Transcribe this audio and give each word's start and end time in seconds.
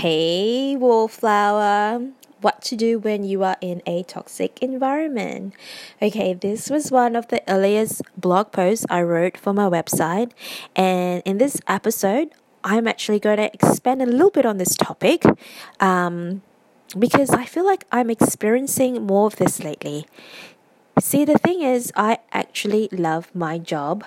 Hey, 0.00 0.76
wallflower. 0.76 2.00
What 2.40 2.62
to 2.62 2.74
do 2.74 2.98
when 2.98 3.22
you 3.22 3.44
are 3.44 3.58
in 3.60 3.82
a 3.84 4.02
toxic 4.04 4.58
environment. 4.62 5.52
Okay, 6.00 6.32
this 6.32 6.70
was 6.70 6.90
one 6.90 7.14
of 7.14 7.28
the 7.28 7.42
earliest 7.46 8.00
blog 8.16 8.50
posts 8.50 8.86
I 8.88 9.02
wrote 9.02 9.36
for 9.36 9.52
my 9.52 9.68
website. 9.68 10.32
And 10.74 11.22
in 11.26 11.36
this 11.36 11.60
episode, 11.68 12.30
I'm 12.64 12.88
actually 12.88 13.20
going 13.20 13.36
to 13.36 13.52
expand 13.52 14.00
a 14.00 14.06
little 14.06 14.30
bit 14.30 14.46
on 14.46 14.56
this 14.56 14.74
topic 14.74 15.22
um, 15.80 16.40
because 16.98 17.28
I 17.28 17.44
feel 17.44 17.66
like 17.66 17.84
I'm 17.92 18.08
experiencing 18.08 19.06
more 19.06 19.26
of 19.26 19.36
this 19.36 19.62
lately. 19.62 20.06
See, 20.98 21.26
the 21.26 21.36
thing 21.36 21.60
is, 21.60 21.92
I 21.94 22.20
actually 22.32 22.88
love 22.90 23.28
my 23.34 23.58
job 23.58 24.04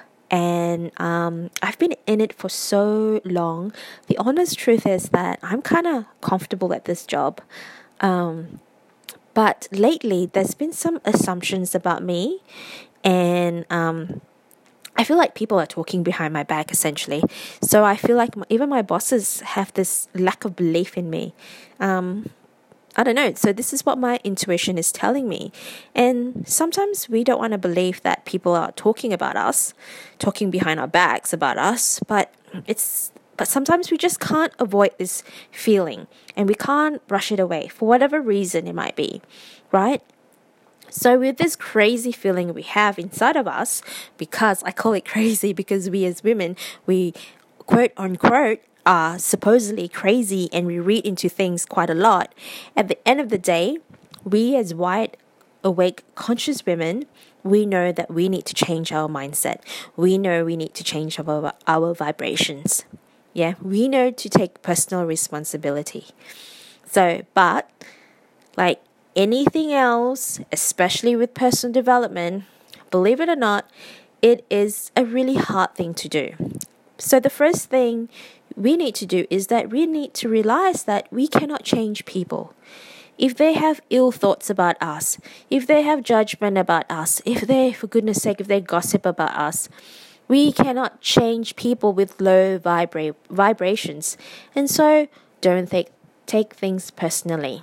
and 0.74 0.92
um, 1.00 1.50
I've 1.62 1.78
been 1.80 1.96
in 2.08 2.20
it 2.20 2.34
for 2.34 2.50
so 2.50 3.22
long. 3.24 3.74
The 4.08 4.18
honest 4.18 4.58
truth 4.58 4.86
is 4.86 5.10
that 5.10 5.40
I'm 5.42 5.62
kind 5.62 5.88
of 5.88 6.06
comfortable 6.22 6.74
at 6.74 6.86
this 6.86 7.06
job. 7.06 7.42
Um, 8.02 8.60
but 9.34 9.68
lately, 9.72 10.30
there's 10.34 10.54
been 10.54 10.74
some 10.74 11.00
assumptions 11.06 11.74
about 11.74 12.04
me, 12.04 12.40
and 13.04 13.66
um, 13.70 14.22
I 14.96 15.04
feel 15.04 15.18
like 15.18 15.34
people 15.34 15.60
are 15.60 15.66
talking 15.66 16.04
behind 16.04 16.34
my 16.34 16.44
back 16.44 16.72
essentially. 16.72 17.24
So 17.62 17.84
I 17.84 17.96
feel 17.96 18.16
like 18.16 18.34
even 18.50 18.70
my 18.70 18.82
bosses 18.82 19.42
have 19.42 19.74
this 19.74 20.08
lack 20.14 20.46
of 20.46 20.56
belief 20.56 20.98
in 20.98 21.10
me. 21.10 21.34
Um, 21.80 22.30
I 22.96 23.04
don't 23.04 23.16
know. 23.16 23.34
So 23.34 23.52
this 23.52 23.74
is 23.74 23.86
what 23.86 23.98
my 23.98 24.20
intuition 24.24 24.78
is 24.78 24.92
telling 24.92 25.28
me. 25.28 25.52
And 25.96 26.48
sometimes 26.48 27.10
we 27.10 27.24
don't 27.24 27.40
want 27.40 27.54
to 27.54 27.58
believe 27.58 28.02
that 28.04 28.26
people 28.26 28.56
are 28.56 28.72
talking 28.74 29.12
about 29.12 29.36
us, 29.36 29.74
talking 30.20 30.52
behind 30.52 30.80
our 30.80 30.88
backs 30.88 31.34
about 31.34 31.58
us, 31.58 32.00
but 32.08 32.34
it's 32.68 33.12
but 33.36 33.48
sometimes 33.48 33.90
we 33.90 33.98
just 33.98 34.20
can't 34.20 34.54
avoid 34.60 34.92
this 35.00 35.24
feeling 35.52 36.06
and 36.36 36.48
we 36.48 36.54
can't 36.54 37.06
brush 37.08 37.32
it 37.32 37.40
away 37.40 37.68
for 37.68 37.88
whatever 37.88 38.22
reason 38.22 38.68
it 38.68 38.76
might 38.76 38.96
be, 38.96 39.24
right? 39.72 40.04
So, 40.90 41.18
with 41.18 41.38
this 41.38 41.56
crazy 41.56 42.12
feeling 42.12 42.54
we 42.54 42.62
have 42.62 43.00
inside 43.00 43.36
of 43.36 43.48
us, 43.48 43.82
because 44.18 44.62
I 44.62 44.72
call 44.72 44.94
it 44.94 45.06
crazy 45.14 45.52
because 45.52 45.90
we 45.90 46.06
as 46.06 46.24
women, 46.24 46.56
we 46.86 47.14
quote 47.58 47.92
unquote 47.98 48.60
are 48.86 49.18
supposedly 49.18 49.88
crazy 49.88 50.50
and 50.52 50.66
we 50.66 50.80
read 50.80 51.06
into 51.06 51.30
things 51.30 51.66
quite 51.66 51.90
a 51.90 51.94
lot, 51.94 52.34
at 52.76 52.88
the 52.88 53.08
end 53.08 53.20
of 53.20 53.30
the 53.30 53.38
day, 53.38 53.78
we 54.24 54.56
as 54.56 54.74
wide 54.74 55.18
awake, 55.64 56.04
conscious 56.16 56.66
women, 56.66 57.06
we 57.44 57.66
know 57.66 57.92
that 57.92 58.12
we 58.12 58.30
need 58.30 58.46
to 58.46 58.54
change 58.54 58.92
our 58.92 59.08
mindset. 59.08 59.62
We 59.96 60.18
know 60.18 60.46
we 60.46 60.56
need 60.56 60.74
to 60.76 60.84
change 60.84 61.20
our, 61.20 61.54
our 61.68 61.94
vibrations. 61.94 62.86
Yeah, 63.34 63.56
we 63.62 63.88
know 63.88 64.12
to 64.12 64.30
take 64.30 64.62
personal 64.62 65.06
responsibility. 65.06 66.08
So, 66.86 67.24
but 67.34 67.70
like 68.56 68.82
anything 69.16 69.74
else, 69.74 70.40
especially 70.52 71.16
with 71.16 71.34
personal 71.34 71.74
development, 71.74 72.44
believe 72.92 73.20
it 73.20 73.30
or 73.30 73.36
not, 73.36 73.70
it 74.22 74.46
is 74.50 74.92
a 74.96 75.04
really 75.04 75.36
hard 75.36 75.76
thing 75.76 75.94
to 75.96 76.08
do. 76.08 76.34
So, 76.98 77.20
the 77.20 77.30
first 77.30 77.70
thing 77.70 78.08
we 78.56 78.78
need 78.78 78.96
to 78.96 79.06
do 79.06 79.26
is 79.30 79.48
that 79.48 79.70
we 79.70 79.86
need 79.86 80.14
to 80.16 80.30
realize 80.30 80.84
that 80.84 81.08
we 81.12 81.28
cannot 81.28 81.64
change 81.64 82.06
people. 82.06 82.54
If 83.18 83.38
they 83.38 83.54
have 83.54 83.82
ill 83.90 84.12
thoughts 84.12 84.50
about 84.50 84.76
us, 84.82 85.18
if 85.50 85.68
they 85.68 85.84
have 85.84 86.04
judgment 86.04 86.58
about 86.58 86.90
us, 86.90 87.22
if 87.26 87.42
they, 87.42 87.72
for 87.72 87.88
goodness 87.88 88.22
sake, 88.22 88.42
if 88.42 88.48
they 88.48 88.60
gossip 88.60 89.06
about 89.06 89.36
us, 89.36 89.70
we 90.28 90.52
cannot 90.52 91.02
change 91.02 91.56
people 91.56 91.94
with 91.94 92.20
low 92.20 92.58
vibra- 92.58 93.16
vibrations. 93.30 94.18
And 94.56 94.70
so 94.70 95.08
don't 95.42 95.70
take, 95.70 95.90
take 96.26 96.54
things 96.54 96.90
personally. 96.92 97.62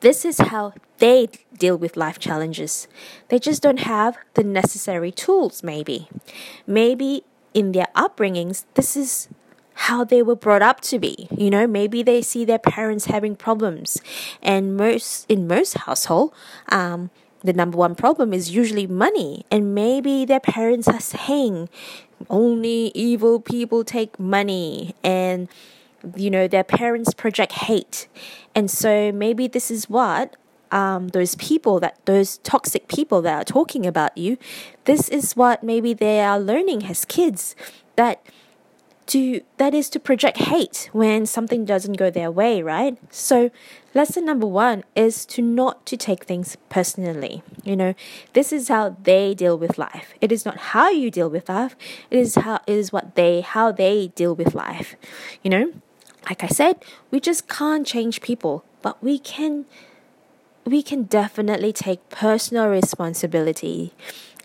This 0.00 0.24
is 0.24 0.38
how 0.38 0.74
they 0.98 1.28
deal 1.56 1.76
with 1.76 1.96
life 1.96 2.18
challenges. 2.18 2.88
They 3.28 3.38
just 3.38 3.62
don't 3.62 3.80
have 3.80 4.16
the 4.34 4.42
necessary 4.42 5.12
tools, 5.12 5.62
maybe. 5.62 6.08
Maybe 6.66 7.22
in 7.54 7.70
their 7.70 7.86
upbringings, 7.94 8.64
this 8.74 8.96
is 8.96 9.28
how 9.82 10.04
they 10.04 10.22
were 10.22 10.36
brought 10.36 10.62
up 10.62 10.80
to 10.80 10.96
be. 10.96 11.26
You 11.36 11.50
know, 11.50 11.66
maybe 11.66 12.04
they 12.04 12.22
see 12.22 12.44
their 12.44 12.60
parents 12.60 13.06
having 13.06 13.34
problems, 13.34 14.00
and 14.40 14.76
most 14.76 15.26
in 15.28 15.48
most 15.48 15.76
household, 15.78 16.32
um, 16.68 17.10
the 17.42 17.52
number 17.52 17.76
one 17.76 17.96
problem 17.96 18.32
is 18.32 18.54
usually 18.54 18.86
money, 18.86 19.44
and 19.50 19.74
maybe 19.74 20.24
their 20.24 20.40
parents 20.40 20.86
are 20.86 21.00
saying 21.00 21.68
only 22.30 22.92
evil 22.94 23.40
people 23.40 23.82
take 23.82 24.20
money, 24.20 24.94
and 25.02 25.48
you 26.14 26.30
know 26.30 26.46
their 26.46 26.64
parents 26.64 27.12
project 27.12 27.52
hate, 27.66 28.06
and 28.54 28.70
so 28.70 29.10
maybe 29.10 29.48
this 29.48 29.68
is 29.68 29.90
what 29.90 30.36
um, 30.70 31.08
those 31.08 31.34
people 31.34 31.80
that 31.80 31.98
those 32.04 32.38
toxic 32.38 32.86
people 32.86 33.20
that 33.22 33.34
are 33.34 33.44
talking 33.44 33.84
about 33.84 34.16
you, 34.16 34.38
this 34.84 35.08
is 35.08 35.34
what 35.34 35.64
maybe 35.64 35.92
they 35.92 36.20
are 36.20 36.38
learning 36.38 36.84
as 36.86 37.04
kids 37.04 37.56
that 37.96 38.24
to 39.12 39.42
that 39.58 39.74
is 39.74 39.88
to 39.90 40.00
project 40.00 40.38
hate 40.38 40.88
when 40.92 41.26
something 41.26 41.64
doesn't 41.64 41.98
go 41.98 42.10
their 42.10 42.30
way 42.30 42.62
right? 42.62 42.96
So 43.10 43.50
lesson 43.94 44.24
number 44.24 44.46
one 44.46 44.84
is 44.96 45.26
to 45.26 45.42
not 45.42 45.84
to 45.86 45.96
take 45.96 46.24
things 46.24 46.56
personally. 46.68 47.42
You 47.62 47.76
know 47.76 47.94
this 48.32 48.52
is 48.52 48.68
how 48.68 48.96
they 49.02 49.34
deal 49.34 49.56
with 49.58 49.78
life. 49.78 50.14
It 50.20 50.32
is 50.32 50.44
not 50.44 50.58
how 50.72 50.90
you 50.90 51.10
deal 51.10 51.28
with 51.28 51.48
life. 51.48 51.76
It 52.10 52.18
is 52.18 52.34
how 52.36 52.60
it 52.66 52.72
is 52.72 52.92
what 52.92 53.14
they 53.14 53.40
how 53.40 53.72
they 53.72 54.08
deal 54.08 54.34
with 54.34 54.54
life. 54.54 54.96
You 55.42 55.50
know 55.50 55.72
like 56.28 56.44
i 56.44 56.46
said 56.46 56.76
we 57.10 57.20
just 57.20 57.48
can't 57.48 57.86
change 57.86 58.20
people 58.20 58.64
but 58.80 59.02
we 59.02 59.18
can 59.18 59.64
we 60.64 60.82
can 60.82 61.02
definitely 61.04 61.72
take 61.72 62.08
personal 62.10 62.68
responsibility 62.68 63.92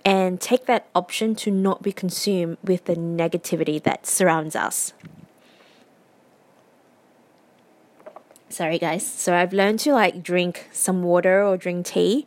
and 0.07 0.39
take 0.39 0.67
that 0.67 0.87
option 0.95 1.35
to 1.35 1.51
not 1.51 1.81
be 1.81 1.91
consumed 1.91 2.57
with 2.63 2.85
the 2.85 2.95
negativity 2.95 3.83
that 3.83 4.07
surrounds 4.07 4.55
us. 4.55 4.93
Sorry, 8.47 8.79
guys. 8.79 9.05
So 9.05 9.35
I've 9.35 9.51
learned 9.51 9.79
to 9.81 9.91
like 9.91 10.23
drink 10.23 10.69
some 10.71 11.03
water 11.03 11.43
or 11.43 11.57
drink 11.57 11.87
tea 11.87 12.25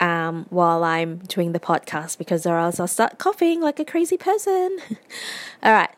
um, 0.00 0.46
while 0.50 0.82
I'm 0.82 1.18
doing 1.18 1.52
the 1.52 1.60
podcast 1.60 2.18
because 2.18 2.46
or 2.46 2.58
else 2.58 2.80
I'll 2.80 2.88
start 2.88 3.18
coughing 3.18 3.60
like 3.60 3.78
a 3.78 3.84
crazy 3.84 4.16
person. 4.16 4.76
All 5.62 5.72
right. 5.72 5.94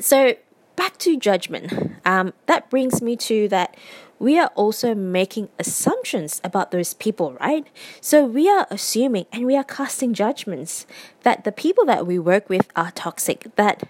So 0.00 0.36
back 0.78 0.96
to 0.98 1.16
judgment. 1.18 1.96
Um, 2.04 2.32
that 2.46 2.70
brings 2.70 3.02
me 3.02 3.16
to 3.16 3.48
that 3.48 3.76
we 4.20 4.38
are 4.38 4.50
also 4.54 4.94
making 4.94 5.48
assumptions 5.58 6.40
about 6.44 6.70
those 6.70 6.94
people, 6.94 7.34
right? 7.34 7.66
So 8.00 8.24
we 8.24 8.48
are 8.48 8.66
assuming 8.70 9.26
and 9.32 9.44
we 9.44 9.56
are 9.56 9.64
casting 9.64 10.14
judgments 10.14 10.86
that 11.22 11.42
the 11.42 11.50
people 11.50 11.84
that 11.86 12.06
we 12.06 12.16
work 12.18 12.48
with 12.48 12.68
are 12.76 12.92
toxic, 12.92 13.54
that 13.56 13.88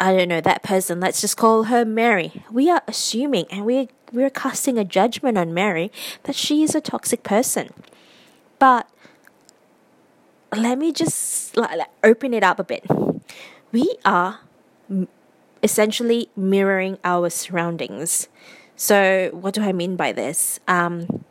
I 0.00 0.16
don't 0.16 0.28
know, 0.28 0.40
that 0.40 0.62
person, 0.62 0.98
let's 0.98 1.20
just 1.20 1.36
call 1.36 1.64
her 1.64 1.84
Mary. 1.84 2.42
We 2.50 2.70
are 2.70 2.82
assuming 2.88 3.44
and 3.50 3.66
we 3.66 3.88
we're 4.12 4.30
casting 4.30 4.78
a 4.78 4.84
judgment 4.84 5.36
on 5.36 5.52
Mary 5.52 5.92
that 6.24 6.36
she 6.36 6.62
is 6.62 6.74
a 6.74 6.80
toxic 6.80 7.22
person. 7.22 7.72
But 8.58 8.88
let 10.54 10.78
me 10.78 10.90
just 10.90 11.54
like, 11.56 11.88
open 12.02 12.32
it 12.32 12.42
up 12.42 12.58
a 12.58 12.64
bit. 12.64 12.84
We 13.72 13.96
are 14.04 14.40
essentially 15.62 16.28
mirroring 16.36 16.98
our 17.04 17.30
surroundings. 17.30 18.28
So, 18.76 19.30
what 19.32 19.54
do 19.54 19.62
I 19.62 19.72
mean 19.72 19.96
by 19.96 20.12
this? 20.12 20.60
Um, 20.66 21.24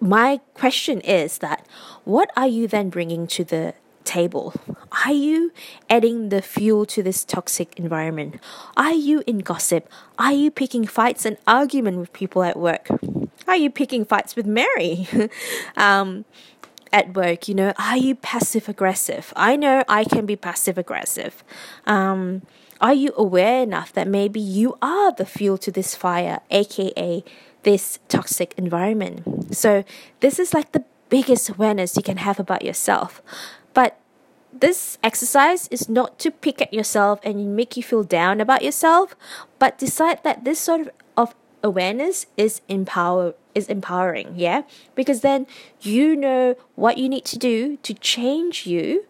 my 0.00 0.40
question 0.54 1.00
is 1.00 1.38
that 1.38 1.66
what 2.04 2.30
are 2.36 2.46
you 2.46 2.68
then 2.68 2.88
bringing 2.90 3.26
to 3.28 3.44
the 3.44 3.74
table? 4.04 4.54
Are 5.04 5.12
you 5.12 5.52
adding 5.90 6.30
the 6.30 6.40
fuel 6.40 6.86
to 6.86 7.02
this 7.02 7.24
toxic 7.24 7.78
environment? 7.78 8.36
Are 8.76 8.94
you 8.94 9.22
in 9.26 9.38
gossip? 9.40 9.90
Are 10.18 10.32
you 10.32 10.50
picking 10.50 10.86
fights 10.86 11.26
and 11.26 11.36
argument 11.46 11.98
with 11.98 12.12
people 12.12 12.42
at 12.42 12.58
work? 12.58 12.88
Are 13.46 13.56
you 13.56 13.70
picking 13.70 14.04
fights 14.04 14.36
with 14.36 14.46
Mary? 14.46 15.08
um, 15.76 16.24
at 16.92 17.14
work, 17.14 17.48
you 17.48 17.54
know, 17.54 17.72
are 17.78 17.98
you 17.98 18.14
passive 18.14 18.68
aggressive? 18.68 19.32
I 19.36 19.56
know 19.56 19.84
I 19.88 20.04
can 20.04 20.24
be 20.24 20.36
passive 20.36 20.78
aggressive. 20.78 21.44
Um, 21.86 22.42
are 22.80 22.94
you 22.94 23.12
aware 23.16 23.62
enough 23.62 23.92
that 23.92 24.06
maybe 24.08 24.40
you 24.40 24.76
are 24.80 25.12
the 25.12 25.26
fuel 25.26 25.58
to 25.58 25.70
this 25.70 25.94
fire, 25.94 26.40
aka 26.50 27.24
this 27.62 27.98
toxic 28.08 28.54
environment? 28.56 29.54
So, 29.54 29.84
this 30.20 30.38
is 30.38 30.54
like 30.54 30.72
the 30.72 30.84
biggest 31.08 31.48
awareness 31.48 31.96
you 31.96 32.02
can 32.02 32.18
have 32.18 32.38
about 32.38 32.64
yourself. 32.64 33.22
But 33.74 33.98
this 34.52 34.98
exercise 35.02 35.68
is 35.68 35.88
not 35.88 36.18
to 36.20 36.30
pick 36.30 36.60
at 36.60 36.72
yourself 36.72 37.20
and 37.22 37.56
make 37.56 37.76
you 37.76 37.82
feel 37.82 38.02
down 38.02 38.40
about 38.40 38.62
yourself, 38.62 39.14
but 39.58 39.78
decide 39.78 40.22
that 40.24 40.44
this 40.44 40.58
sort 40.60 40.88
of, 41.16 41.34
awareness 41.62 42.26
is 42.36 42.60
empower 42.68 43.34
is 43.52 43.66
empowering, 43.66 44.32
yeah? 44.36 44.62
Because 44.94 45.22
then 45.22 45.44
you 45.80 46.14
know 46.14 46.54
what 46.76 46.98
you 46.98 47.08
need 47.08 47.24
to 47.24 47.36
do 47.36 47.76
to 47.78 47.94
change 47.94 48.64
you 48.64 49.04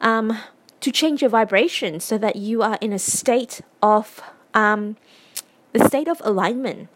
um 0.00 0.36
to 0.80 0.90
change 0.90 1.20
your 1.20 1.30
vibration 1.30 2.00
so 2.00 2.18
that 2.18 2.36
you 2.36 2.62
are 2.62 2.78
in 2.80 2.92
a 2.92 2.98
state 2.98 3.60
of 3.82 4.22
um, 4.54 4.96
the 5.72 5.84
state 5.86 6.08
of 6.08 6.20
alignment, 6.24 6.88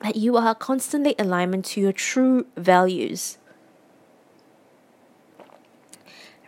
that 0.00 0.16
you 0.16 0.36
are 0.36 0.54
constantly 0.54 1.14
alignment 1.18 1.64
to 1.66 1.80
your 1.80 1.92
true 1.92 2.46
values. 2.56 3.38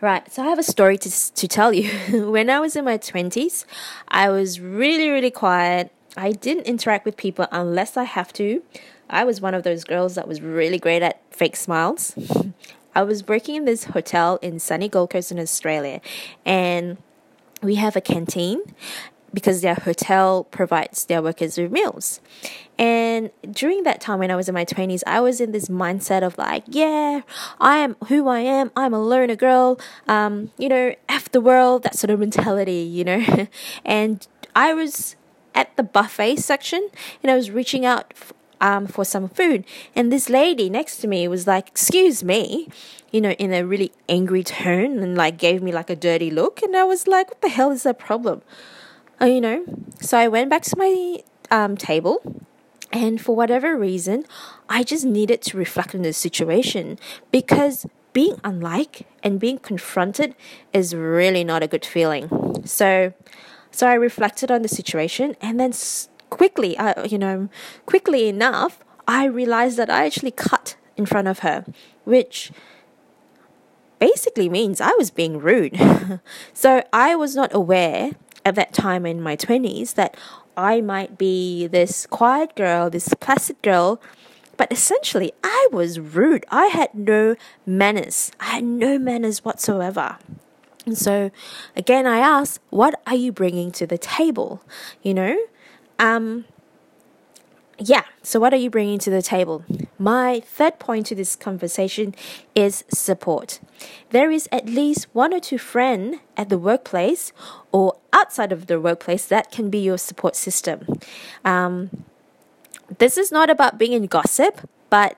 Right, 0.01 0.29
so 0.31 0.43
I 0.43 0.47
have 0.47 0.59
a 0.59 0.63
story 0.63 0.97
to, 0.97 1.33
to 1.33 1.47
tell 1.47 1.71
you. 1.71 2.29
when 2.29 2.49
I 2.49 2.59
was 2.59 2.75
in 2.75 2.83
my 2.83 2.97
20s, 2.97 3.63
I 4.09 4.29
was 4.29 4.59
really, 4.59 5.09
really 5.09 5.31
quiet. 5.31 5.93
I 6.17 6.31
didn't 6.33 6.67
interact 6.67 7.05
with 7.05 7.15
people 7.15 7.47
unless 7.53 7.95
I 7.95 8.03
have 8.03 8.33
to. 8.33 8.61
I 9.09 9.23
was 9.23 9.39
one 9.39 9.53
of 9.53 9.63
those 9.63 9.85
girls 9.85 10.15
that 10.15 10.27
was 10.27 10.41
really 10.41 10.77
great 10.77 11.01
at 11.01 11.21
fake 11.33 11.55
smiles. 11.55 12.15
I 12.95 13.03
was 13.03 13.27
working 13.27 13.55
in 13.55 13.65
this 13.65 13.85
hotel 13.85 14.37
in 14.41 14.59
sunny 14.59 14.89
Gold 14.89 15.09
Coast 15.09 15.31
in 15.31 15.39
Australia, 15.39 16.01
and 16.45 16.97
we 17.61 17.75
have 17.75 17.95
a 17.95 18.01
canteen 18.01 18.61
because 19.33 19.61
their 19.61 19.75
hotel 19.75 20.43
provides 20.45 21.05
their 21.05 21.21
workers 21.21 21.57
with 21.57 21.71
meals. 21.71 22.21
And 22.77 23.31
during 23.49 23.83
that 23.83 23.99
time 23.99 24.19
when 24.19 24.29
I 24.29 24.35
was 24.35 24.47
in 24.47 24.53
my 24.53 24.65
20s, 24.65 25.01
I 25.07 25.21
was 25.21 25.41
in 25.41 25.51
this 25.51 25.69
mindset 25.69 26.21
of 26.21 26.37
like, 26.37 26.63
yeah, 26.67 27.21
I 27.59 27.77
am 27.77 27.95
who 28.07 28.27
I 28.27 28.39
am. 28.39 28.71
I'm 28.75 28.93
a 28.93 29.03
learner 29.03 29.35
girl. 29.35 29.79
Um, 30.07 30.51
you 30.57 30.69
know, 30.69 30.93
F 31.09 31.31
the 31.31 31.41
world, 31.41 31.83
that 31.83 31.95
sort 31.95 32.11
of 32.11 32.19
mentality, 32.19 32.81
you 32.81 33.03
know. 33.03 33.47
and 33.85 34.27
I 34.55 34.73
was 34.73 35.15
at 35.55 35.75
the 35.77 35.83
buffet 35.83 36.37
section 36.37 36.89
and 37.21 37.31
I 37.31 37.35
was 37.35 37.49
reaching 37.49 37.85
out 37.85 38.13
um, 38.61 38.87
for 38.87 39.05
some 39.05 39.27
food. 39.29 39.65
And 39.95 40.11
this 40.11 40.29
lady 40.29 40.69
next 40.69 40.97
to 40.97 41.07
me 41.07 41.27
was 41.27 41.47
like, 41.47 41.67
Excuse 41.69 42.23
me, 42.23 42.69
you 43.11 43.21
know, 43.21 43.31
in 43.31 43.53
a 43.53 43.65
really 43.65 43.91
angry 44.09 44.43
tone 44.43 44.99
and 44.99 45.15
like 45.15 45.37
gave 45.37 45.61
me 45.61 45.71
like 45.71 45.89
a 45.89 45.95
dirty 45.95 46.29
look. 46.29 46.61
And 46.61 46.75
I 46.75 46.83
was 46.83 47.07
like, 47.07 47.29
What 47.29 47.41
the 47.41 47.49
hell 47.49 47.71
is 47.71 47.83
that 47.83 47.99
problem? 47.99 48.41
Uh, 49.21 49.25
you 49.25 49.41
know, 49.41 49.65
so 50.01 50.17
I 50.17 50.27
went 50.27 50.49
back 50.49 50.63
to 50.63 50.77
my 50.77 51.23
um, 51.51 51.77
table. 51.77 52.21
And 52.91 53.19
for 53.19 53.35
whatever 53.35 53.75
reason, 53.75 54.25
I 54.69 54.83
just 54.83 55.03
needed 55.03 55.41
to 55.43 55.57
reflect 55.57 55.95
on 55.95 56.03
the 56.03 56.13
situation 56.13 56.99
because 57.31 57.87
being 58.13 58.39
unlike 58.43 59.07
and 59.23 59.39
being 59.39 59.57
confronted 59.57 60.35
is 60.71 60.95
really 60.95 61.43
not 61.43 61.63
a 61.63 61.67
good 61.67 61.85
feeling. 61.85 62.61
So, 62.65 63.13
so 63.71 63.87
I 63.87 63.95
reflected 63.95 64.51
on 64.51 64.61
the 64.61 64.67
situation 64.67 65.35
and 65.41 65.59
then 65.59 65.73
quickly, 66.33 66.77
uh, 66.77 67.05
you 67.05 67.17
know, 67.17 67.49
quickly 67.85 68.27
enough, 68.27 68.79
I 69.07 69.25
realized 69.25 69.77
that 69.77 69.89
I 69.89 70.05
actually 70.05 70.31
cut 70.31 70.75
in 70.97 71.05
front 71.05 71.27
of 71.27 71.39
her, 71.39 71.65
which 72.05 72.51
basically 73.99 74.49
means 74.49 74.81
I 74.81 74.93
was 74.97 75.11
being 75.11 75.39
rude. 75.39 75.79
so 76.53 76.83
I 76.91 77.15
was 77.15 77.35
not 77.35 77.53
aware 77.53 78.11
at 78.45 78.55
that 78.55 78.73
time 78.73 79.05
in 79.05 79.21
my 79.21 79.35
20s 79.35 79.93
that 79.93 80.17
I 80.57 80.81
might 80.81 81.17
be 81.17 81.67
this 81.67 82.05
quiet 82.07 82.55
girl, 82.55 82.89
this 82.89 83.13
placid 83.19 83.61
girl, 83.61 84.01
but 84.57 84.71
essentially 84.71 85.31
I 85.43 85.67
was 85.71 85.99
rude. 85.99 86.45
I 86.49 86.67
had 86.67 86.93
no 86.93 87.35
manners. 87.65 88.31
I 88.39 88.55
had 88.55 88.63
no 88.63 88.97
manners 88.97 89.45
whatsoever. 89.45 90.17
And 90.85 90.97
so 90.97 91.31
again, 91.75 92.05
I 92.05 92.17
asked, 92.17 92.59
what 92.69 92.99
are 93.07 93.15
you 93.15 93.31
bringing 93.31 93.71
to 93.73 93.87
the 93.87 93.97
table? 93.97 94.63
You 95.01 95.13
know, 95.13 95.37
um, 96.03 96.43
yeah, 97.79 98.03
so 98.21 98.39
what 98.39 98.53
are 98.53 98.57
you 98.57 98.69
bringing 98.69 98.99
to 98.99 99.09
the 99.09 99.21
table? 99.21 99.63
My 99.97 100.41
third 100.41 100.77
point 100.77 101.05
to 101.07 101.15
this 101.15 101.35
conversation 101.37 102.13
is 102.53 102.83
support. 102.89 103.61
There 104.09 104.29
is 104.29 104.49
at 104.51 104.65
least 104.65 105.07
one 105.13 105.33
or 105.33 105.39
two 105.39 105.57
friends 105.57 106.17
at 106.35 106.49
the 106.49 106.57
workplace 106.57 107.31
or 107.71 107.95
outside 108.11 108.51
of 108.51 108.67
the 108.67 108.81
workplace 108.81 109.25
that 109.27 109.49
can 109.49 109.69
be 109.69 109.79
your 109.79 109.97
support 109.97 110.35
system. 110.35 110.99
Um, 111.45 111.89
this 112.97 113.17
is 113.17 113.31
not 113.31 113.49
about 113.49 113.77
being 113.77 113.93
in 113.93 114.07
gossip, 114.07 114.69
but 114.89 115.17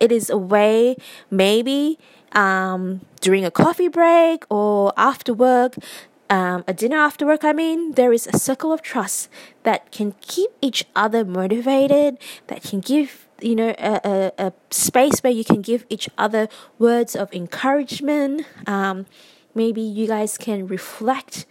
it 0.00 0.10
is 0.10 0.30
a 0.30 0.38
way 0.38 0.96
maybe 1.30 1.98
um, 2.32 3.02
during 3.20 3.44
a 3.44 3.50
coffee 3.50 3.88
break 3.88 4.44
or 4.48 4.94
after 4.96 5.34
work 5.34 5.76
um, 6.32 6.64
a 6.66 6.72
dinner 6.72 6.96
after 6.96 7.26
work, 7.26 7.44
I 7.44 7.52
mean, 7.52 7.92
there 7.92 8.10
is 8.10 8.26
a 8.26 8.38
circle 8.38 8.72
of 8.72 8.80
trust 8.80 9.28
that 9.64 9.92
can 9.92 10.14
keep 10.22 10.50
each 10.62 10.82
other 10.96 11.26
motivated, 11.26 12.16
that 12.46 12.62
can 12.62 12.80
give 12.80 13.28
you 13.42 13.54
know 13.54 13.74
a, 13.78 14.00
a, 14.02 14.32
a 14.46 14.52
space 14.70 15.22
where 15.22 15.32
you 15.32 15.44
can 15.44 15.60
give 15.60 15.84
each 15.90 16.08
other 16.16 16.48
words 16.78 17.14
of 17.14 17.30
encouragement. 17.34 18.46
Um, 18.66 19.04
maybe 19.54 19.82
you 19.82 20.06
guys 20.06 20.38
can 20.38 20.66
reflect 20.66 21.44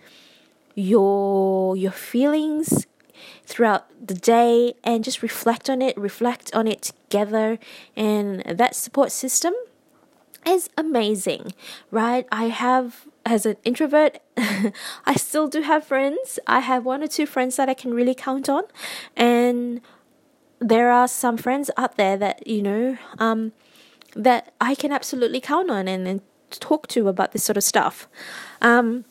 your 0.74 1.78
your 1.78 1.92
feelings 1.92 2.88
throughout 3.46 3.86
the 4.04 4.16
day 4.16 4.74
and 4.84 5.04
just 5.04 5.22
reflect 5.22 5.70
on 5.70 5.84
it, 5.84 5.96
reflect 5.96 6.56
on 6.56 6.68
it 6.68 6.82
together, 6.82 7.60
and 7.96 8.42
that 8.46 8.76
support 8.76 9.12
system 9.12 9.54
is 10.46 10.70
amazing, 10.78 11.54
right? 11.92 12.28
I 12.32 12.46
have 12.46 13.08
as 13.26 13.46
an 13.46 13.58
introvert, 13.64 14.20
I 14.38 15.16
still 15.16 15.48
do 15.48 15.62
have 15.62 15.86
friends. 15.86 16.40
I 16.48 16.60
have 16.60 16.86
one 16.86 17.04
or 17.04 17.08
two 17.08 17.26
friends 17.26 17.56
that 17.58 17.70
I 17.70 17.74
can 17.74 17.94
really 17.94 18.16
count 18.16 18.50
on, 18.50 18.64
and 19.16 19.82
there 20.60 20.92
are 20.92 21.08
some 21.08 21.38
friends 21.38 21.70
out 21.78 21.98
there 21.98 22.18
that 22.18 22.46
you 22.48 22.62
know 22.62 22.98
um, 23.20 23.52
that 24.16 24.54
I 24.60 24.76
can 24.76 24.92
absolutely 24.92 25.40
count 25.40 25.70
on 25.70 25.88
and, 25.88 26.08
and 26.08 26.22
talk 26.50 26.88
to 26.88 27.08
about 27.08 27.32
this 27.32 27.44
sort 27.44 27.58
of 27.58 27.64
stuff. 27.64 28.08
Um, 28.62 29.06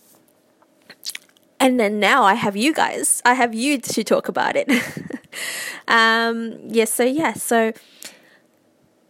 and 1.59 1.79
then 1.79 2.01
now 2.01 2.25
I 2.25 2.35
have 2.35 2.57
you 2.57 2.73
guys. 2.73 3.21
I 3.25 3.35
have 3.35 3.55
you 3.55 3.79
to 3.79 4.03
talk 4.03 4.29
about 4.29 4.57
it. 4.57 4.69
um, 5.89 6.59
yes. 6.67 6.93
So 6.93 7.05
yeah. 7.05 7.35
So 7.35 7.73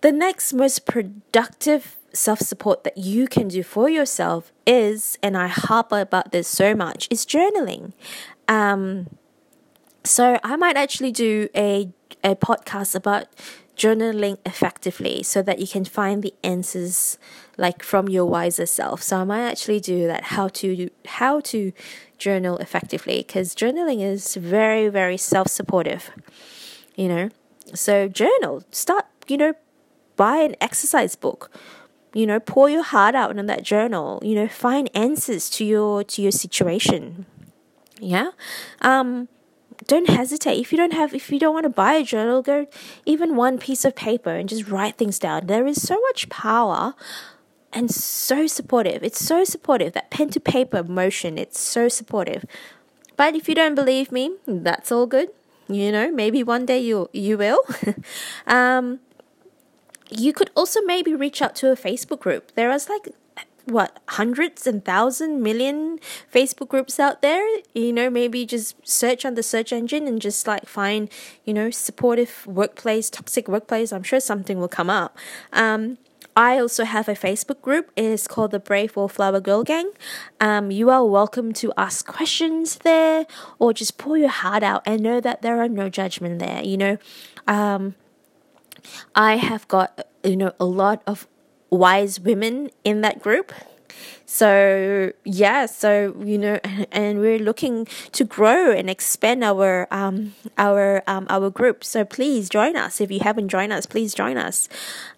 the 0.01 0.11
next 0.13 0.53
most 0.53 0.85
productive 0.85 1.97
self 2.13 2.41
support 2.41 2.85
that 2.85 2.97
you 2.99 3.27
can 3.27 3.49
do 3.49 3.63
for 3.63 3.89
yourself 3.89 4.53
is, 4.67 5.19
and 5.23 5.37
I 5.37 5.47
harp 5.49 5.93
about 5.93 6.33
this 6.33 6.49
so 6.49 6.75
much, 6.75 7.09
is 7.11 7.25
journaling. 7.25 7.93
Um, 8.49 9.09
so 10.05 10.39
I 10.43 10.57
might 10.57 10.77
actually 10.77 11.13
do 11.13 11.49
a 11.55 11.93
a 12.23 12.35
podcast 12.35 12.95
about 12.95 13.29
journaling 13.77 14.37
effectively 14.45 15.23
so 15.23 15.41
that 15.41 15.59
you 15.59 15.67
can 15.67 15.87
find 15.87 16.23
the 16.23 16.35
answers 16.45 17.17
like 17.57 17.83
from 17.83 18.09
your 18.09 18.27
wiser 18.27 18.67
self. 18.67 19.03
So 19.03 19.19
i 19.19 19.25
might 19.25 19.43
actually 19.43 19.81
do 19.81 20.07
that 20.07 20.25
how 20.25 20.49
to 20.49 20.91
how 21.07 21.41
to 21.41 21.73
journal 22.19 22.59
effectively 22.59 23.19
because 23.27 23.55
journaling 23.55 24.03
is 24.03 24.35
very 24.35 24.89
very 24.89 25.17
self-supportive 25.17 26.11
you 26.97 27.09
know? 27.09 27.31
So 27.73 28.09
journal. 28.09 28.65
Start 28.71 29.07
you 29.29 29.37
know 29.37 29.55
buy 30.17 30.37
an 30.39 30.55
exercise 30.61 31.17
book 31.17 31.51
you 32.13 32.27
know 32.27 32.41
pour 32.41 32.69
your 32.69 32.83
heart 32.83 33.15
out 33.15 33.37
in 33.37 33.47
that 33.47 33.63
journal 33.63 34.21
you 34.23 34.35
know 34.35 34.49
find 34.49 34.91
answers 34.95 35.49
to 35.51 35.65
your 35.65 36.05
to 36.05 36.23
your 36.23 36.33
situation. 36.33 37.27
Yeah? 38.01 38.31
Um 38.81 39.29
don't 39.87 40.11
hesitate. 40.11 40.59
If 40.59 40.73
you 40.73 40.79
don't 40.79 40.93
have 40.93 41.15
if 41.15 41.31
you 41.31 41.39
don't 41.39 41.55
want 41.55 41.65
to 41.65 41.71
buy 41.71 41.95
a 41.95 42.05
journal 42.05 42.43
go 42.43 42.67
even 43.07 43.37
one 43.37 43.59
piece 43.59 43.85
of 43.85 43.95
paper 43.97 44.31
and 44.31 44.49
just 44.49 44.69
write 44.69 44.97
things 44.97 45.19
down. 45.19 45.47
There 45.47 45.67
is 45.67 45.83
so 45.83 46.01
much 46.01 46.29
power 46.29 46.95
and 47.73 47.91
so 47.91 48.47
supportive. 48.47 49.03
It's 49.03 49.25
so 49.25 49.45
supportive. 49.45 49.93
That 49.93 50.11
pen 50.11 50.31
to 50.31 50.41
paper 50.41 50.83
motion 50.83 51.39
it's 51.39 51.61
so 51.61 51.89
supportive. 51.89 52.45
But 53.17 53.35
if 53.35 53.49
you 53.49 53.55
don't 53.55 53.75
believe 53.75 54.11
me 54.13 54.37
that's 54.47 54.91
all 54.93 55.07
good. 55.07 55.31
You 55.69 55.93
know 55.93 56.11
maybe 56.11 56.43
one 56.43 56.67
day 56.67 56.81
you 56.81 57.09
you 57.13 57.39
will. 57.39 57.61
Um 58.47 59.01
you 60.11 60.33
could 60.33 60.51
also 60.55 60.81
maybe 60.83 61.15
reach 61.15 61.41
out 61.43 61.55
to 61.57 61.71
a 61.71 61.77
Facebook 61.77 62.21
group. 62.21 62.53
There 62.55 62.71
is 62.71 62.89
like 62.89 63.09
what 63.67 63.99
hundreds 64.09 64.67
and 64.67 64.85
thousand 64.85 65.43
million 65.43 65.99
Facebook 66.33 66.69
groups 66.69 66.99
out 66.99 67.23
there. 67.23 67.47
You 67.75 67.93
know, 67.93 68.11
maybe 68.11 68.45
just 68.47 68.77
search 68.87 69.25
on 69.25 69.35
the 69.35 69.43
search 69.43 69.73
engine 69.73 70.07
and 70.07 70.21
just 70.21 70.47
like 70.47 70.67
find, 70.67 71.11
you 71.45 71.55
know, 71.55 71.71
supportive 71.71 72.47
workplace, 72.47 73.11
toxic 73.11 73.49
workplace. 73.49 73.93
I'm 73.93 74.03
sure 74.03 74.21
something 74.21 74.59
will 74.59 74.69
come 74.69 74.91
up. 74.91 75.17
Um, 75.53 75.99
I 76.37 76.59
also 76.59 76.85
have 76.85 77.09
a 77.09 77.15
Facebook 77.15 77.61
group. 77.61 77.91
It 77.97 78.05
is 78.05 78.29
called 78.29 78.53
the 78.53 78.61
Brave 78.61 78.95
Wallflower 78.97 79.41
Girl 79.41 79.65
Gang. 79.65 79.91
Um, 80.41 80.71
you 80.71 80.89
are 80.89 81.05
welcome 81.05 81.53
to 81.55 81.73
ask 81.77 82.07
questions 82.07 82.77
there 82.77 83.27
or 83.59 83.73
just 83.73 83.99
pour 83.99 84.17
your 84.17 84.29
heart 84.29 84.63
out 84.63 84.83
and 84.87 85.03
know 85.03 85.21
that 85.21 85.43
there 85.43 85.61
are 85.61 85.69
no 85.69 85.89
judgment 85.89 86.39
there. 86.39 86.63
You 86.63 86.77
know, 86.77 86.99
um, 87.49 87.95
I 89.15 89.37
have 89.37 89.67
got, 89.69 90.07
you 90.25 90.37
know, 90.37 90.53
a 90.61 90.65
lot 90.65 91.03
of 91.07 91.27
wise 91.71 92.21
women 92.21 92.71
in 92.85 93.01
that 93.01 93.23
group. 93.23 93.53
So 94.27 95.13
yeah, 95.25 95.67
so 95.67 96.15
you 96.25 96.39
know, 96.39 96.61
and 96.93 97.19
we're 97.21 97.39
looking 97.39 97.87
to 98.13 98.25
grow 98.25 98.71
and 98.71 98.89
expand 98.89 99.43
our 99.43 99.89
um 99.91 100.35
our 100.57 101.03
um 101.07 101.27
our 101.29 101.51
group. 101.51 101.83
So 101.83 102.05
please 102.05 102.49
join 102.49 102.77
us 102.77 103.01
if 103.01 103.11
you 103.11 103.21
haven't 103.21 103.49
joined 103.49 103.73
us. 103.73 103.87
Please 103.87 104.15
join 104.15 104.37
us. 104.37 104.69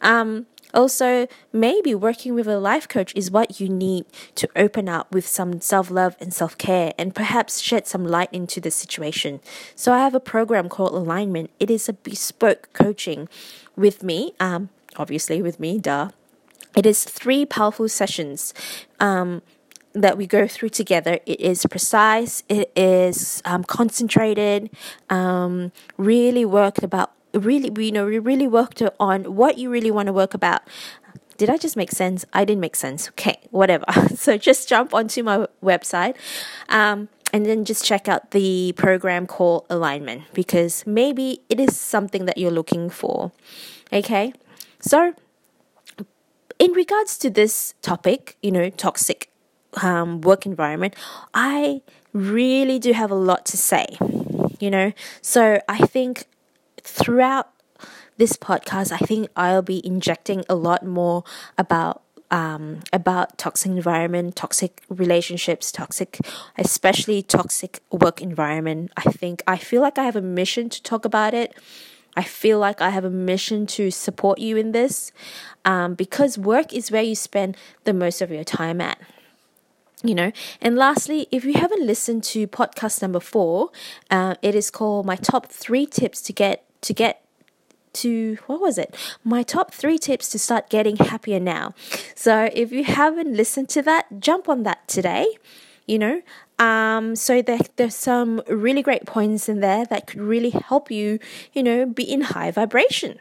Um, 0.01 0.47
Also, 0.75 1.27
maybe 1.53 1.95
working 1.95 2.35
with 2.35 2.47
a 2.49 2.59
life 2.59 2.89
coach 2.89 3.13
is 3.15 3.31
what 3.31 3.61
you 3.61 3.69
need 3.69 4.07
to 4.35 4.49
open 4.57 4.89
up 4.89 5.13
with 5.13 5.27
some 5.27 5.61
self 5.61 5.91
love 5.91 6.17
and 6.21 6.33
self 6.33 6.57
care 6.59 6.93
and 6.99 7.15
perhaps 7.15 7.61
shed 7.61 7.87
some 7.87 8.05
light 8.05 8.29
into 8.33 8.61
the 8.61 8.71
situation. 8.71 9.41
So, 9.75 9.93
I 9.93 9.99
have 9.99 10.15
a 10.15 10.21
program 10.21 10.69
called 10.69 10.93
Alignment. 10.93 11.51
It 11.61 11.71
is 11.71 11.89
a 11.89 11.93
bespoke 11.93 12.73
coaching 12.73 13.29
with 13.77 14.03
me, 14.03 14.35
um, 14.41 14.71
obviously, 14.97 15.43
with 15.43 15.61
me, 15.61 15.79
duh. 15.79 16.11
It 16.75 16.87
is 16.87 17.05
three 17.05 17.45
powerful 17.45 17.89
sessions. 17.89 18.55
Um, 18.99 19.43
that 19.95 20.17
we 20.17 20.27
go 20.27 20.47
through 20.47 20.71
together. 20.71 21.19
It 21.27 21.41
is 21.41 21.67
precise, 21.67 22.43
it 22.49 22.73
is 22.77 23.43
um, 23.45 23.65
concentrated, 23.65 24.71
um, 25.11 25.73
really 25.97 26.45
worked 26.45 26.83
about 26.83 27.13
really 27.35 27.71
you 27.85 27.93
know 27.93 28.07
we 28.07 28.19
really 28.19 28.47
worked 28.47 28.83
on 29.01 29.37
what 29.37 29.59
you 29.59 29.71
really 29.71 29.91
want 29.91 30.07
to 30.07 30.13
work 30.13 30.35
about 30.35 30.63
did 31.39 31.51
I 31.51 31.57
just 31.57 31.77
make 31.77 31.91
sense? 31.91 32.25
I 32.33 32.45
didn't 32.45 32.61
make 32.61 32.77
sense. 32.77 33.09
Okay, 33.09 33.41
whatever. 33.51 33.85
so 34.15 34.37
just 34.37 34.69
jump 34.69 34.95
onto 34.95 35.25
my 35.25 35.49
website 35.61 36.15
um, 36.69 37.09
and 37.33 37.47
then 37.47 37.65
just 37.65 37.85
check 37.85 38.07
out 38.09 38.31
the 38.31 38.73
program 38.77 39.27
called 39.27 39.67
Alignment 39.69 40.23
because 40.35 40.87
maybe 40.87 41.41
it 41.49 41.59
is 41.59 41.77
something 41.77 42.27
that 42.27 42.39
you're 42.39 42.53
looking 42.53 42.89
for. 42.91 43.33
Okay, 43.93 44.33
so 44.81 45.15
in 46.59 46.73
regards 46.73 47.19
to 47.19 47.29
this 47.29 47.75
topic, 47.83 48.37
you 48.41 48.53
know, 48.53 48.71
toxic 48.71 49.29
um, 49.83 50.21
work 50.21 50.47
environment, 50.47 50.95
I 51.35 51.83
really 52.13 52.79
do 52.79 52.93
have 52.93 53.11
a 53.11 53.17
lot 53.17 53.47
to 53.47 53.57
say. 53.57 53.87
You 54.61 54.71
know, 54.71 54.93
so 55.21 55.61
I 55.69 55.79
think 55.79 56.27
throughout 56.83 57.51
this 58.17 58.35
podcast, 58.35 58.93
I 58.93 58.99
think 58.99 59.29
I'll 59.37 59.63
be 59.63 59.85
injecting 59.87 60.45
a 60.49 60.55
lot 60.55 60.85
more 60.85 61.25
about 61.59 62.03
um, 62.31 62.81
about 62.95 63.37
toxic 63.37 63.71
environment, 63.71 64.37
toxic 64.37 64.83
relationships, 64.89 65.71
toxic, 65.71 66.19
especially 66.57 67.23
toxic 67.23 67.81
work 67.91 68.23
environment. 68.23 68.91
I 68.97 69.03
think 69.03 69.43
I 69.47 69.59
feel 69.59 69.83
like 69.83 69.99
I 69.99 70.05
have 70.05 70.17
a 70.17 70.23
mission 70.23 70.71
to 70.71 70.83
talk 70.83 71.05
about 71.05 71.35
it. 71.35 71.55
I 72.17 72.23
feel 72.23 72.59
like 72.59 72.81
I 72.81 72.91
have 72.91 73.05
a 73.05 73.11
mission 73.11 73.67
to 73.67 73.91
support 73.91 74.39
you 74.39 74.57
in 74.57 74.73
this 74.73 75.13
um, 75.65 75.95
because 75.95 76.39
work 76.39 76.73
is 76.73 76.91
where 76.91 77.03
you 77.03 77.15
spend 77.15 77.57
the 77.85 77.93
most 77.93 78.23
of 78.23 78.31
your 78.31 78.45
time 78.45 78.81
at 78.81 78.99
you 80.03 80.15
know 80.15 80.33
and 80.61 80.77
lastly 80.77 81.29
if 81.31 81.45
you 81.45 81.55
haven't 81.55 81.87
listened 81.87 82.25
to 82.25 82.47
podcast 82.49 83.01
number 83.03 83.21
four 83.21 83.71
uh, 84.11 84.35
it 84.43 84.55
is 84.55 84.69
called 84.69 85.07
my 85.07 85.15
top 85.15 85.47
three 85.47 85.87
tips 85.87 86.21
to 86.21 86.33
get 86.33 86.65
to 86.83 86.93
get 86.93 87.25
to 87.95 88.39
what 88.47 88.61
was 88.61 88.79
it? 88.79 88.97
My 89.25 89.43
top 89.43 89.73
three 89.73 89.99
tips 89.99 90.29
to 90.31 90.39
start 90.39 90.71
getting 90.71 90.97
happier 90.97 91.41
now. 91.41 91.75
So 92.15 92.49
if 92.53 92.73
you 92.73 92.85
haven't 92.85 93.35
listened 93.35 93.69
to 93.71 93.83
that, 93.83 94.21
jump 94.21 94.49
on 94.49 94.63
that 94.63 94.89
today. 94.89 95.27
You 95.87 95.99
know, 95.99 96.23
um, 96.59 97.17
so 97.17 97.43
there, 97.43 97.59
there's 97.75 97.97
some 97.97 98.41
really 98.49 98.83
great 98.83 99.05
points 99.05 99.49
in 99.49 99.61
there 99.61 99.85
that 99.87 100.07
could 100.07 100.21
really 100.21 100.51
help 100.51 100.93
you, 100.93 101.19
you 101.53 101.63
know, 101.63 101.87
be 101.87 102.05
in 102.05 102.21
high 102.21 102.53
vibration, 102.53 103.19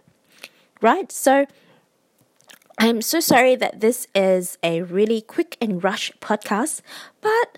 right? 0.79 1.11
So 1.11 1.47
I'm 2.77 3.01
so 3.01 3.19
sorry 3.19 3.55
that 3.55 3.79
this 3.81 4.07
is 4.13 4.59
a 4.61 4.83
really 4.83 5.21
quick 5.21 5.57
and 5.59 5.83
rush 5.83 6.11
podcast, 6.21 6.81
but 7.19 7.57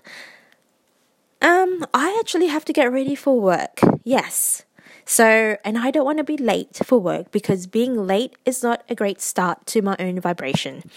um, 1.42 1.84
I 1.92 2.16
actually 2.18 2.46
have 2.46 2.64
to 2.64 2.72
get 2.72 2.90
ready 2.90 3.14
for 3.14 3.38
work. 3.38 3.80
Yes. 4.04 4.64
So, 5.04 5.56
and 5.64 5.78
I 5.78 5.90
don't 5.90 6.04
want 6.04 6.18
to 6.18 6.24
be 6.24 6.36
late 6.36 6.78
for 6.84 6.98
work 6.98 7.30
because 7.30 7.66
being 7.66 8.06
late 8.06 8.36
is 8.44 8.62
not 8.62 8.82
a 8.88 8.94
great 8.94 9.20
start 9.20 9.66
to 9.66 9.82
my 9.82 9.96
own 9.98 10.20
vibration. 10.20 10.82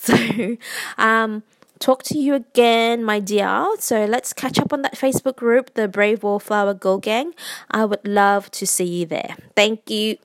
So, 0.00 0.56
um, 0.96 1.42
talk 1.80 2.04
to 2.04 2.16
you 2.16 2.34
again, 2.34 3.02
my 3.02 3.18
dear. 3.18 3.66
So 3.80 4.04
let's 4.04 4.32
catch 4.32 4.56
up 4.56 4.72
on 4.72 4.82
that 4.82 4.94
Facebook 4.94 5.34
group, 5.34 5.74
the 5.74 5.88
Brave 5.88 6.22
Wallflower 6.22 6.74
Girl 6.74 6.98
Gang. 6.98 7.34
I 7.68 7.84
would 7.84 8.06
love 8.06 8.48
to 8.52 8.66
see 8.66 8.84
you 8.84 9.06
there. 9.06 9.34
Thank 9.56 9.90
you. 9.90 10.18